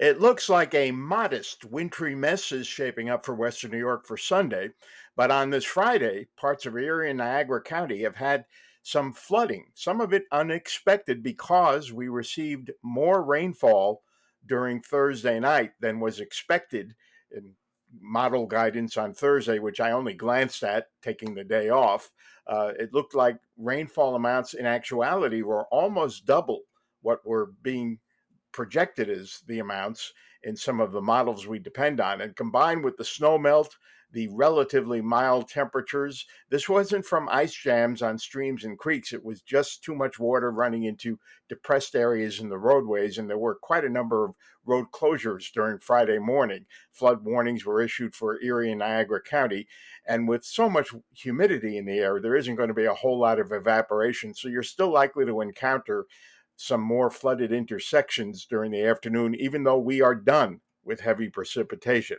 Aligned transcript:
It 0.00 0.18
looks 0.18 0.48
like 0.48 0.74
a 0.74 0.92
modest 0.92 1.66
wintry 1.66 2.14
mess 2.14 2.52
is 2.52 2.66
shaping 2.66 3.10
up 3.10 3.22
for 3.22 3.34
Western 3.34 3.72
New 3.72 3.78
York 3.78 4.06
for 4.06 4.16
Sunday, 4.16 4.70
but 5.14 5.30
on 5.30 5.50
this 5.50 5.66
Friday, 5.66 6.28
parts 6.38 6.64
of 6.64 6.74
Erie 6.74 7.10
and 7.10 7.18
Niagara 7.18 7.60
County 7.60 8.00
have 8.04 8.16
had 8.16 8.46
some 8.82 9.12
flooding, 9.12 9.66
some 9.74 10.00
of 10.00 10.14
it 10.14 10.24
unexpected 10.32 11.22
because 11.22 11.92
we 11.92 12.08
received 12.08 12.70
more 12.82 13.22
rainfall 13.22 14.02
during 14.46 14.80
Thursday 14.80 15.38
night 15.38 15.72
than 15.80 16.00
was 16.00 16.18
expected 16.18 16.94
in 17.30 17.52
model 18.00 18.46
guidance 18.46 18.96
on 18.96 19.12
Thursday, 19.12 19.58
which 19.58 19.80
I 19.80 19.90
only 19.90 20.14
glanced 20.14 20.62
at 20.62 20.86
taking 21.02 21.34
the 21.34 21.44
day 21.44 21.68
off. 21.68 22.10
Uh, 22.46 22.72
it 22.78 22.94
looked 22.94 23.14
like 23.14 23.36
rainfall 23.58 24.14
amounts 24.14 24.54
in 24.54 24.64
actuality 24.64 25.42
were 25.42 25.66
almost 25.66 26.24
double 26.24 26.62
what 27.02 27.26
were 27.26 27.52
being 27.60 27.98
projected 28.52 29.08
as 29.08 29.42
the 29.46 29.58
amounts 29.58 30.12
in 30.42 30.56
some 30.56 30.80
of 30.80 30.92
the 30.92 31.02
models 31.02 31.46
we 31.46 31.58
depend 31.58 32.00
on. 32.00 32.20
And 32.20 32.34
combined 32.34 32.84
with 32.84 32.96
the 32.96 33.04
snow 33.04 33.38
melt, 33.38 33.76
the 34.12 34.28
relatively 34.32 35.00
mild 35.00 35.48
temperatures, 35.48 36.26
this 36.48 36.68
wasn't 36.68 37.04
from 37.04 37.28
ice 37.30 37.54
jams 37.54 38.02
on 38.02 38.18
streams 38.18 38.64
and 38.64 38.78
creeks. 38.78 39.12
It 39.12 39.24
was 39.24 39.40
just 39.40 39.84
too 39.84 39.94
much 39.94 40.18
water 40.18 40.50
running 40.50 40.84
into 40.84 41.18
depressed 41.48 41.94
areas 41.94 42.40
in 42.40 42.48
the 42.48 42.58
roadways. 42.58 43.18
And 43.18 43.30
there 43.30 43.38
were 43.38 43.54
quite 43.54 43.84
a 43.84 43.88
number 43.90 44.24
of 44.24 44.34
road 44.64 44.86
closures 44.92 45.52
during 45.52 45.78
Friday 45.78 46.18
morning. 46.18 46.66
Flood 46.90 47.24
warnings 47.24 47.64
were 47.64 47.80
issued 47.80 48.14
for 48.14 48.40
Erie 48.42 48.70
and 48.70 48.80
Niagara 48.80 49.22
County. 49.22 49.68
And 50.06 50.28
with 50.28 50.44
so 50.44 50.68
much 50.68 50.90
humidity 51.14 51.78
in 51.78 51.86
the 51.86 51.98
air, 51.98 52.20
there 52.20 52.36
isn't 52.36 52.56
going 52.56 52.68
to 52.68 52.74
be 52.74 52.86
a 52.86 52.94
whole 52.94 53.18
lot 53.18 53.38
of 53.38 53.52
evaporation. 53.52 54.34
So 54.34 54.48
you're 54.48 54.62
still 54.62 54.90
likely 54.90 55.24
to 55.26 55.40
encounter 55.40 56.06
some 56.60 56.82
more 56.82 57.08
flooded 57.08 57.52
intersections 57.52 58.44
during 58.44 58.70
the 58.70 58.84
afternoon, 58.84 59.34
even 59.36 59.64
though 59.64 59.78
we 59.78 60.02
are 60.02 60.14
done 60.14 60.60
with 60.84 61.00
heavy 61.00 61.30
precipitation. 61.30 62.18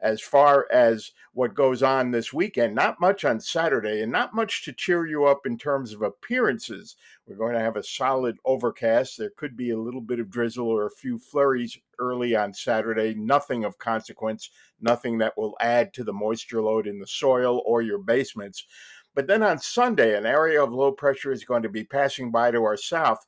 As 0.00 0.20
far 0.20 0.66
as 0.72 1.12
what 1.34 1.54
goes 1.54 1.84
on 1.84 2.10
this 2.10 2.32
weekend, 2.32 2.74
not 2.74 3.00
much 3.00 3.24
on 3.24 3.38
Saturday 3.38 4.02
and 4.02 4.10
not 4.10 4.34
much 4.34 4.64
to 4.64 4.72
cheer 4.72 5.06
you 5.06 5.24
up 5.24 5.46
in 5.46 5.56
terms 5.56 5.94
of 5.94 6.02
appearances. 6.02 6.96
We're 7.26 7.36
going 7.36 7.54
to 7.54 7.60
have 7.60 7.76
a 7.76 7.82
solid 7.82 8.36
overcast. 8.44 9.16
There 9.16 9.30
could 9.36 9.56
be 9.56 9.70
a 9.70 9.78
little 9.78 10.00
bit 10.00 10.18
of 10.18 10.30
drizzle 10.30 10.68
or 10.68 10.86
a 10.86 10.90
few 10.90 11.16
flurries 11.16 11.78
early 12.00 12.34
on 12.34 12.52
Saturday. 12.52 13.14
Nothing 13.14 13.64
of 13.64 13.78
consequence, 13.78 14.50
nothing 14.80 15.16
that 15.18 15.38
will 15.38 15.56
add 15.60 15.94
to 15.94 16.02
the 16.02 16.12
moisture 16.12 16.60
load 16.60 16.88
in 16.88 16.98
the 16.98 17.06
soil 17.06 17.62
or 17.64 17.82
your 17.82 17.98
basements. 17.98 18.66
But 19.14 19.28
then 19.28 19.44
on 19.44 19.58
Sunday, 19.58 20.18
an 20.18 20.26
area 20.26 20.62
of 20.62 20.72
low 20.72 20.92
pressure 20.92 21.32
is 21.32 21.44
going 21.44 21.62
to 21.62 21.70
be 21.70 21.84
passing 21.84 22.32
by 22.32 22.50
to 22.50 22.64
our 22.64 22.76
south 22.76 23.24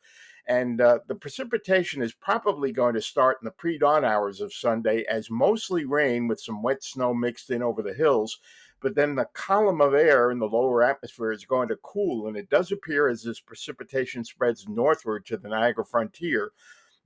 and 0.48 0.80
uh, 0.80 1.00
the 1.06 1.14
precipitation 1.14 2.02
is 2.02 2.12
probably 2.12 2.72
going 2.72 2.94
to 2.94 3.02
start 3.02 3.38
in 3.40 3.44
the 3.44 3.52
pre 3.52 3.78
dawn 3.78 4.04
hours 4.04 4.40
of 4.40 4.52
Sunday 4.52 5.04
as 5.04 5.30
mostly 5.30 5.84
rain 5.84 6.26
with 6.26 6.40
some 6.40 6.62
wet 6.62 6.82
snow 6.82 7.14
mixed 7.14 7.50
in 7.50 7.62
over 7.62 7.82
the 7.82 7.94
hills. 7.94 8.38
But 8.80 8.94
then 8.94 9.14
the 9.14 9.28
column 9.32 9.80
of 9.80 9.94
air 9.94 10.30
in 10.30 10.38
the 10.38 10.46
lower 10.46 10.82
atmosphere 10.82 11.32
is 11.32 11.44
going 11.44 11.68
to 11.68 11.76
cool, 11.82 12.28
and 12.28 12.36
it 12.36 12.48
does 12.48 12.70
appear 12.70 13.08
as 13.08 13.22
this 13.22 13.40
precipitation 13.40 14.24
spreads 14.24 14.68
northward 14.68 15.26
to 15.26 15.36
the 15.36 15.48
Niagara 15.48 15.84
frontier 15.84 16.52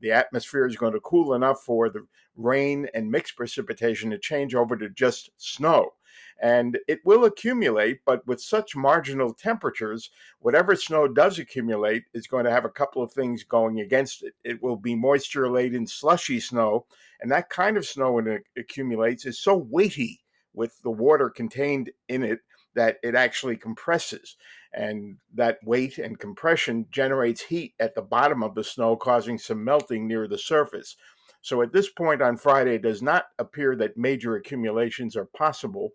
the 0.02 0.12
atmosphere 0.12 0.66
is 0.66 0.76
going 0.76 0.92
to 0.92 1.00
cool 1.00 1.32
enough 1.32 1.62
for 1.62 1.88
the 1.88 2.04
rain 2.36 2.88
and 2.92 3.10
mixed 3.10 3.36
precipitation 3.36 4.10
to 4.10 4.18
change 4.18 4.54
over 4.54 4.76
to 4.76 4.90
just 4.90 5.30
snow. 5.38 5.92
And 6.42 6.76
it 6.88 6.98
will 7.04 7.24
accumulate, 7.24 8.00
but 8.04 8.26
with 8.26 8.42
such 8.42 8.74
marginal 8.74 9.32
temperatures, 9.32 10.10
whatever 10.40 10.74
snow 10.74 11.06
does 11.06 11.38
accumulate 11.38 12.02
is 12.14 12.26
going 12.26 12.44
to 12.44 12.50
have 12.50 12.64
a 12.64 12.68
couple 12.68 13.00
of 13.00 13.12
things 13.12 13.44
going 13.44 13.78
against 13.78 14.24
it. 14.24 14.34
It 14.42 14.60
will 14.60 14.76
be 14.76 14.96
moisture 14.96 15.48
laden, 15.48 15.86
slushy 15.86 16.40
snow, 16.40 16.86
and 17.20 17.30
that 17.30 17.48
kind 17.48 17.76
of 17.76 17.86
snow 17.86 18.12
when 18.12 18.26
it 18.26 18.42
accumulates 18.58 19.24
is 19.24 19.38
so 19.38 19.56
weighty 19.56 20.20
with 20.52 20.82
the 20.82 20.90
water 20.90 21.30
contained 21.30 21.90
in 22.08 22.24
it 22.24 22.40
that 22.74 22.96
it 23.04 23.14
actually 23.14 23.56
compresses. 23.56 24.36
And 24.72 25.18
that 25.34 25.58
weight 25.64 25.98
and 25.98 26.18
compression 26.18 26.86
generates 26.90 27.42
heat 27.42 27.74
at 27.78 27.94
the 27.94 28.02
bottom 28.02 28.42
of 28.42 28.56
the 28.56 28.64
snow, 28.64 28.96
causing 28.96 29.38
some 29.38 29.62
melting 29.62 30.08
near 30.08 30.26
the 30.26 30.38
surface. 30.38 30.96
So 31.40 31.62
at 31.62 31.72
this 31.72 31.90
point 31.90 32.20
on 32.22 32.36
Friday, 32.36 32.76
it 32.76 32.82
does 32.82 33.02
not 33.02 33.26
appear 33.38 33.76
that 33.76 33.96
major 33.96 34.36
accumulations 34.36 35.16
are 35.16 35.26
possible. 35.26 35.90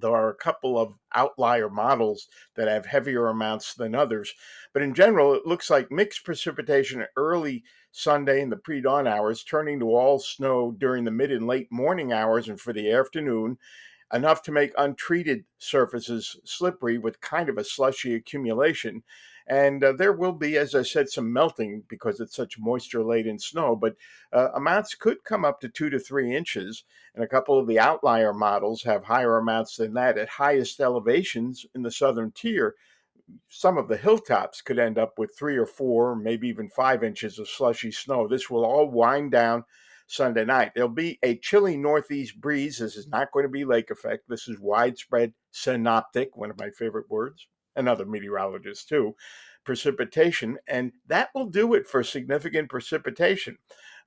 There 0.00 0.14
are 0.14 0.30
a 0.30 0.34
couple 0.34 0.78
of 0.78 0.94
outlier 1.14 1.68
models 1.70 2.28
that 2.54 2.68
have 2.68 2.86
heavier 2.86 3.28
amounts 3.28 3.74
than 3.74 3.94
others. 3.94 4.32
But 4.72 4.82
in 4.82 4.94
general, 4.94 5.34
it 5.34 5.46
looks 5.46 5.70
like 5.70 5.90
mixed 5.90 6.24
precipitation 6.24 7.06
early 7.16 7.64
Sunday 7.92 8.42
in 8.42 8.50
the 8.50 8.56
pre 8.56 8.80
dawn 8.80 9.06
hours, 9.06 9.42
turning 9.42 9.80
to 9.80 9.86
all 9.86 10.18
snow 10.18 10.72
during 10.72 11.04
the 11.04 11.10
mid 11.10 11.32
and 11.32 11.46
late 11.46 11.72
morning 11.72 12.12
hours 12.12 12.48
and 12.48 12.60
for 12.60 12.72
the 12.72 12.92
afternoon, 12.92 13.58
enough 14.12 14.42
to 14.42 14.52
make 14.52 14.72
untreated 14.76 15.44
surfaces 15.58 16.38
slippery 16.44 16.98
with 16.98 17.20
kind 17.20 17.48
of 17.48 17.58
a 17.58 17.64
slushy 17.64 18.14
accumulation. 18.14 19.02
And 19.48 19.84
uh, 19.84 19.92
there 19.92 20.12
will 20.12 20.32
be, 20.32 20.56
as 20.58 20.74
I 20.74 20.82
said, 20.82 21.08
some 21.08 21.32
melting 21.32 21.84
because 21.88 22.18
it's 22.18 22.34
such 22.34 22.58
moisture 22.58 23.04
laden 23.04 23.38
snow, 23.38 23.76
but 23.76 23.94
uh, 24.32 24.48
amounts 24.54 24.96
could 24.96 25.22
come 25.22 25.44
up 25.44 25.60
to 25.60 25.68
two 25.68 25.88
to 25.90 26.00
three 26.00 26.34
inches. 26.34 26.84
And 27.14 27.22
a 27.22 27.28
couple 27.28 27.58
of 27.58 27.68
the 27.68 27.78
outlier 27.78 28.32
models 28.32 28.82
have 28.82 29.04
higher 29.04 29.38
amounts 29.38 29.76
than 29.76 29.94
that 29.94 30.18
at 30.18 30.28
highest 30.28 30.80
elevations 30.80 31.64
in 31.74 31.82
the 31.82 31.90
southern 31.92 32.32
tier. 32.32 32.74
Some 33.48 33.78
of 33.78 33.88
the 33.88 33.96
hilltops 33.96 34.62
could 34.62 34.78
end 34.78 34.98
up 34.98 35.18
with 35.18 35.36
three 35.36 35.56
or 35.56 35.66
four, 35.66 36.16
maybe 36.16 36.48
even 36.48 36.68
five 36.68 37.02
inches 37.04 37.38
of 37.38 37.48
slushy 37.48 37.92
snow. 37.92 38.28
This 38.28 38.50
will 38.50 38.64
all 38.64 38.90
wind 38.90 39.30
down 39.32 39.64
Sunday 40.06 40.44
night. 40.44 40.72
There'll 40.74 40.88
be 40.88 41.18
a 41.22 41.36
chilly 41.36 41.76
northeast 41.76 42.40
breeze. 42.40 42.78
This 42.78 42.96
is 42.96 43.08
not 43.08 43.32
going 43.32 43.44
to 43.44 43.48
be 43.48 43.64
lake 43.64 43.90
effect. 43.90 44.28
This 44.28 44.48
is 44.48 44.60
widespread 44.60 45.32
synoptic, 45.50 46.36
one 46.36 46.50
of 46.50 46.58
my 46.58 46.70
favorite 46.70 47.10
words, 47.10 47.46
and 47.76 47.88
other 47.88 48.06
meteorologists 48.06 48.84
too, 48.84 49.14
precipitation. 49.64 50.58
And 50.68 50.92
that 51.06 51.30
will 51.34 51.46
do 51.46 51.74
it 51.74 51.86
for 51.86 52.02
significant 52.02 52.68
precipitation. 52.68 53.58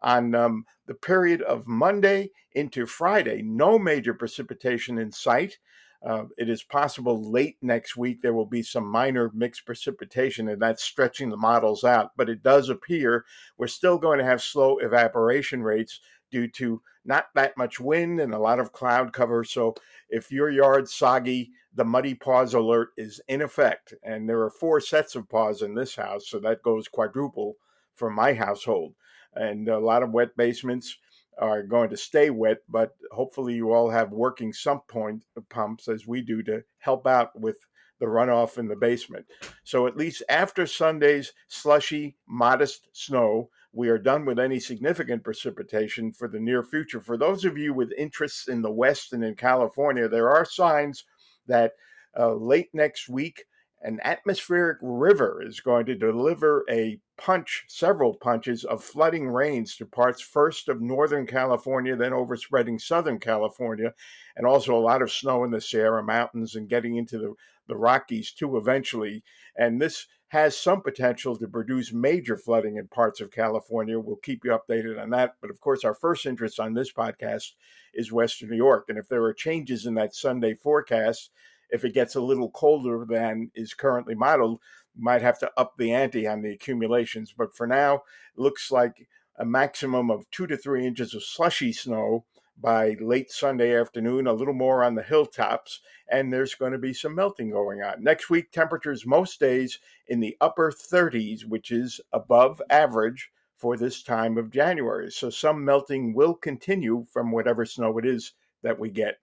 On 0.02 0.34
um, 0.34 0.66
the 0.88 0.94
period 0.94 1.42
of 1.42 1.68
Monday 1.68 2.32
into 2.54 2.86
Friday, 2.86 3.42
no 3.44 3.78
major 3.78 4.14
precipitation 4.14 4.98
in 4.98 5.12
sight. 5.12 5.58
Uh, 6.02 6.24
it 6.38 6.50
is 6.50 6.64
possible 6.64 7.30
late 7.30 7.58
next 7.62 7.98
week 7.98 8.22
there 8.22 8.34
will 8.34 8.46
be 8.46 8.64
some 8.64 8.86
minor 8.86 9.30
mixed 9.34 9.66
precipitation, 9.66 10.48
and 10.48 10.62
that's 10.62 10.82
stretching 10.82 11.30
the 11.30 11.36
models 11.36 11.84
out. 11.84 12.12
But 12.16 12.30
it 12.30 12.42
does 12.42 12.70
appear 12.70 13.26
we're 13.58 13.68
still 13.68 13.98
going 13.98 14.20
to 14.20 14.26
have 14.26 14.42
slow 14.42 14.78
evaporation 14.78 15.62
rates 15.62 16.00
due 16.32 16.48
to 16.48 16.82
not 17.06 17.28
that 17.36 17.58
much 17.58 17.80
wind 17.80 18.20
and 18.20 18.34
a 18.34 18.40
lot 18.40 18.60
of 18.60 18.72
cloud 18.72 19.14
cover. 19.14 19.44
So 19.44 19.76
if 20.10 20.32
your 20.32 20.50
yard's 20.50 20.94
soggy, 20.94 21.52
the 21.74 21.86
muddy 21.86 22.14
paws 22.14 22.54
alert 22.54 22.90
is 22.98 23.22
in 23.28 23.42
effect. 23.42 23.94
And 24.04 24.28
there 24.28 24.42
are 24.42 24.50
four 24.50 24.80
sets 24.80 25.16
of 25.16 25.30
paws 25.30 25.62
in 25.62 25.74
this 25.74 25.96
house, 25.96 26.28
so 26.28 26.40
that 26.40 26.64
goes 26.64 26.88
quadruple 26.88 27.56
for 27.96 28.10
my 28.10 28.34
household. 28.34 28.96
And 29.34 29.68
a 29.70 29.80
lot 29.80 30.04
of 30.04 30.12
wet 30.12 30.36
basements 30.36 30.98
are 31.40 31.64
going 31.64 31.90
to 31.90 31.98
stay 31.98 32.30
wet, 32.30 32.58
but 32.68 32.96
hopefully 33.12 33.54
you 33.54 33.72
all 33.72 33.90
have 33.90 34.12
working 34.12 34.52
sump 34.52 34.88
point 34.88 35.24
uh, 35.38 35.42
pumps 35.50 35.88
as 35.88 36.06
we 36.06 36.22
do 36.22 36.44
to 36.44 36.64
help 36.80 37.08
out 37.08 37.40
with 37.40 37.58
the 38.00 38.06
runoff 38.06 38.58
in 38.58 38.68
the 38.68 38.76
basement. 38.76 39.26
So 39.64 39.88
at 39.88 39.98
least 39.98 40.24
after 40.30 40.66
Sunday's 40.66 41.34
slushy, 41.48 42.18
modest 42.28 42.88
snow, 42.94 43.50
we 43.72 43.90
are 43.90 43.98
done 43.98 44.26
with 44.26 44.40
any 44.40 44.60
significant 44.60 45.24
precipitation 45.24 46.12
for 46.12 46.28
the 46.28 46.40
near 46.40 46.64
future. 46.64 47.02
For 47.02 47.18
those 47.18 47.46
of 47.46 47.58
you 47.58 47.74
with 47.74 47.92
interests 47.98 48.48
in 48.48 48.62
the 48.62 48.72
West 48.72 49.14
and 49.14 49.24
in 49.24 49.36
California, 49.36 50.08
there 50.08 50.30
are 50.30 50.46
signs 50.46 51.06
that 51.48 51.74
uh, 52.18 52.34
late 52.34 52.70
next 52.74 53.10
week 53.10 53.46
an 53.82 54.00
atmospheric 54.04 54.78
river 54.82 55.42
is 55.46 55.62
going 55.62 55.86
to 55.86 55.96
deliver 55.96 56.66
a 56.70 57.00
punch, 57.18 57.64
several 57.68 58.14
punches 58.14 58.66
of 58.66 58.84
flooding 58.84 59.30
rains 59.30 59.76
to 59.78 59.86
parts 59.86 60.22
first 60.22 60.68
of 60.68 60.82
Northern 60.82 61.26
California, 61.26 61.96
then 61.96 62.14
overspreading 62.14 62.78
Southern 62.78 63.20
California, 63.20 63.94
and 64.36 64.46
also 64.46 64.76
a 64.76 64.80
lot 64.80 65.02
of 65.02 65.12
snow 65.12 65.44
in 65.44 65.52
the 65.52 65.62
Sierra 65.62 66.04
Mountains 66.04 66.56
and 66.56 66.68
getting 66.68 66.98
into 66.98 67.18
the, 67.18 67.34
the 67.68 67.78
Rockies 67.78 68.34
too 68.34 68.58
eventually. 68.58 69.24
And 69.58 69.82
this 69.82 70.08
has 70.30 70.56
some 70.56 70.82
potential 70.82 71.38
to 71.38 71.48
produce 71.48 71.92
major 71.92 72.38
flooding 72.38 72.78
in 72.78 72.88
parts 72.88 73.20
of 73.20 73.32
California. 73.32 74.00
We'll 74.00 74.18
keep 74.18 74.44
you 74.44 74.52
updated 74.52 75.02
on 75.02 75.10
that. 75.12 75.36
But 75.42 75.50
of 75.50 75.60
course, 75.60 75.84
our 75.84 75.96
first 75.96 76.26
interest 76.26 76.60
on 76.60 76.74
this 76.74 76.92
podcast 76.92 77.54
is 77.94 78.12
Western 78.12 78.50
New 78.50 78.58
York. 78.58 78.86
And 78.90 78.98
if 78.98 79.08
there 79.08 79.24
are 79.24 79.34
changes 79.34 79.86
in 79.86 79.96
that 79.96 80.14
Sunday 80.14 80.54
forecast, 80.54 81.32
if 81.70 81.86
it 81.86 81.94
gets 81.94 82.16
a 82.16 82.22
little 82.22 82.50
colder 82.52 83.06
than 83.08 83.52
is 83.56 83.74
currently 83.74 84.16
modeled, 84.16 84.60
might 84.98 85.22
have 85.22 85.40
to 85.40 85.52
up 85.58 85.74
the 85.78 85.94
ante 85.94 86.28
on 86.28 86.42
the 86.42 86.52
accumulations. 86.52 87.34
But 87.38 87.56
for 87.56 87.68
now, 87.68 88.04
looks 88.36 88.72
like 88.72 89.08
a 89.38 89.46
maximum 89.46 90.12
of 90.12 90.30
two 90.32 90.48
to 90.48 90.58
three 90.58 90.86
inches 90.86 91.14
of 91.14 91.24
slushy 91.24 91.72
snow 91.72 92.26
by 92.62 92.98
late 93.00 93.32
Sunday 93.32 93.80
afternoon, 93.80 94.28
a 94.28 94.34
little 94.34 94.54
more 94.54 94.84
on 94.84 94.96
the 94.96 95.04
hilltops, 95.04 95.80
and 96.12 96.32
there's 96.32 96.56
going 96.56 96.74
to 96.74 96.78
be 96.78 96.94
some 96.94 97.16
melting 97.16 97.52
going 97.52 97.82
on. 97.82 98.04
Next 98.04 98.30
week, 98.30 98.52
temperatures 98.52 99.06
most 99.06 99.40
days 99.40 99.80
in 100.08 100.20
the 100.20 100.36
upper 100.42 100.72
30s, 100.72 101.46
which 101.46 101.72
is 101.72 102.02
above 102.12 102.62
average 102.70 103.32
for 103.56 103.78
this 103.78 104.04
time 104.04 104.38
of 104.38 104.52
January. 104.52 105.12
So 105.12 105.30
some 105.30 105.64
melting 105.64 106.14
will 106.14 106.34
continue 106.34 107.06
from 107.12 107.32
whatever 107.32 107.66
snow 107.66 107.98
it 107.98 108.06
is 108.06 108.34
that 108.62 108.80
we 108.80 108.90
get 108.90 109.20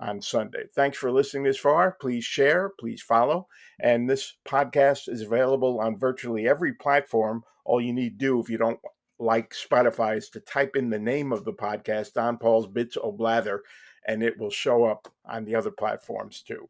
on 0.00 0.20
Sunday. 0.20 0.64
Thanks 0.74 0.98
for 0.98 1.12
listening 1.12 1.44
this 1.44 1.58
far. 1.58 1.96
Please 2.00 2.24
share, 2.24 2.72
please 2.80 3.02
follow. 3.02 3.46
And 3.80 4.08
this 4.08 4.36
podcast 4.46 5.08
is 5.08 5.22
available 5.22 5.78
on 5.80 5.98
virtually 5.98 6.48
every 6.48 6.72
platform. 6.72 7.44
All 7.64 7.80
you 7.80 7.92
need 7.92 8.18
to 8.18 8.26
do 8.26 8.40
if 8.40 8.48
you 8.48 8.58
don't 8.58 8.80
like 9.18 9.52
Spotify 9.52 10.16
is 10.16 10.30
to 10.30 10.40
type 10.40 10.76
in 10.76 10.90
the 10.90 10.98
name 10.98 11.32
of 11.32 11.44
the 11.44 11.52
podcast, 11.52 12.14
Don 12.14 12.38
Paul's 12.38 12.66
Bits 12.66 12.96
O 13.02 13.12
Blather, 13.12 13.62
and 14.06 14.22
it 14.22 14.38
will 14.38 14.50
show 14.50 14.84
up 14.84 15.12
on 15.26 15.44
the 15.44 15.54
other 15.54 15.70
platforms 15.70 16.42
too. 16.42 16.68